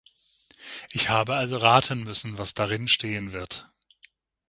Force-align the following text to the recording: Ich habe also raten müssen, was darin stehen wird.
Ich 0.89 1.09
habe 1.09 1.35
also 1.35 1.57
raten 1.57 2.03
müssen, 2.03 2.39
was 2.39 2.55
darin 2.55 2.87
stehen 2.87 3.33
wird. 3.33 3.69